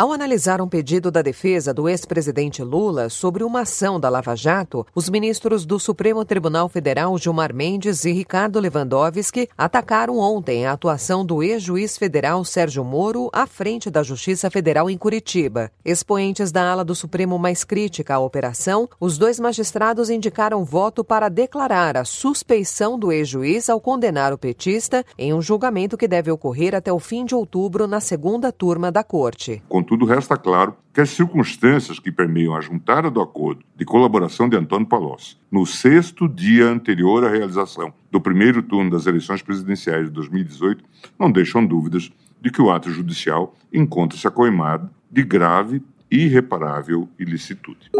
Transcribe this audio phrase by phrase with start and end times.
[0.00, 4.86] Ao analisar um pedido da defesa do ex-presidente Lula sobre uma ação da Lava Jato,
[4.94, 11.22] os ministros do Supremo Tribunal Federal Gilmar Mendes e Ricardo Lewandowski atacaram ontem a atuação
[11.22, 15.70] do ex-juiz federal Sérgio Moro à frente da Justiça Federal em Curitiba.
[15.84, 21.28] Expoentes da ala do Supremo mais crítica à operação, os dois magistrados indicaram voto para
[21.28, 26.74] declarar a suspeição do ex-juiz ao condenar o petista em um julgamento que deve ocorrer
[26.74, 29.62] até o fim de outubro na segunda turma da Corte.
[29.90, 34.56] Contudo, resta claro que as circunstâncias que permeiam a juntada do acordo de colaboração de
[34.56, 40.12] Antônio Palocci, no sexto dia anterior à realização do primeiro turno das eleições presidenciais de
[40.12, 40.84] 2018,
[41.18, 42.08] não deixam dúvidas
[42.40, 47.90] de que o ato judicial encontra-se acoimado de grave e irreparável ilicitude.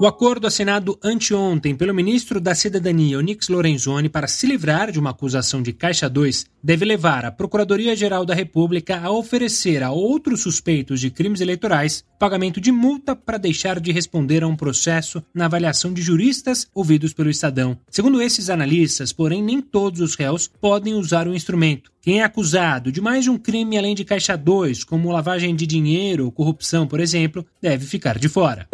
[0.00, 5.10] O acordo assinado anteontem pelo ministro da Cidadania, Onix Lorenzoni, para se livrar de uma
[5.10, 11.00] acusação de Caixa 2, deve levar a Procuradoria-Geral da República a oferecer a outros suspeitos
[11.00, 15.92] de crimes eleitorais pagamento de multa para deixar de responder a um processo na avaliação
[15.92, 17.78] de juristas ouvidos pelo Estadão.
[17.88, 21.92] Segundo esses analistas, porém, nem todos os réus podem usar o instrumento.
[22.02, 25.68] Quem é acusado de mais de um crime além de Caixa 2, como lavagem de
[25.68, 28.68] dinheiro ou corrupção, por exemplo, deve ficar de fora.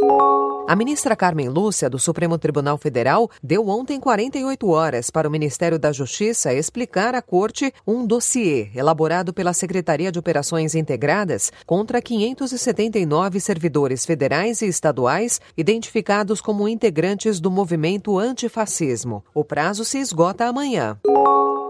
[0.70, 5.80] A ministra Carmen Lúcia, do Supremo Tribunal Federal, deu ontem 48 horas para o Ministério
[5.80, 13.40] da Justiça explicar à Corte um dossiê elaborado pela Secretaria de Operações Integradas contra 579
[13.40, 19.24] servidores federais e estaduais identificados como integrantes do movimento antifascismo.
[19.34, 20.96] O prazo se esgota amanhã.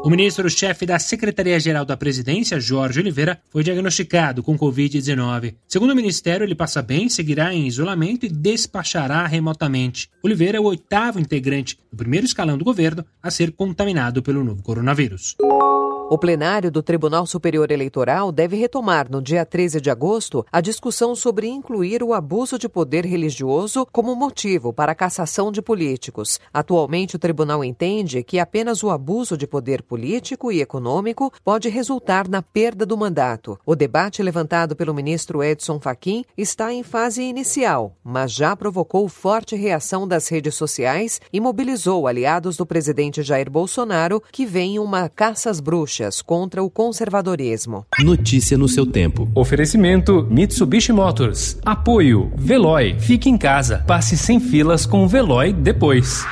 [0.03, 5.55] O ministro-chefe da Secretaria-Geral da Presidência, Jorge Oliveira, foi diagnosticado com Covid-19.
[5.69, 10.09] Segundo o ministério, ele passa bem, seguirá em isolamento e despachará remotamente.
[10.23, 14.62] Oliveira é o oitavo integrante do primeiro escalão do governo a ser contaminado pelo novo
[14.62, 15.37] coronavírus.
[16.12, 21.14] O plenário do Tribunal Superior Eleitoral deve retomar no dia 13 de agosto a discussão
[21.14, 26.40] sobre incluir o abuso de poder religioso como motivo para a cassação de políticos.
[26.52, 32.27] Atualmente, o tribunal entende que apenas o abuso de poder político e econômico pode resultar
[32.27, 33.56] na perda do mandato.
[33.64, 39.55] O debate levantado pelo ministro Edson Fachin está em fase inicial, mas já provocou forte
[39.55, 45.48] reação das redes sociais e mobilizou aliados do presidente Jair Bolsonaro que veem uma caça
[45.48, 47.84] às bruxas contra o conservadorismo.
[48.00, 49.28] Notícia no seu tempo.
[49.34, 51.58] Oferecimento Mitsubishi Motors.
[51.64, 52.98] Apoio Veloy.
[52.98, 53.84] Fique em casa.
[53.86, 56.24] Passe sem filas com o Veloy depois.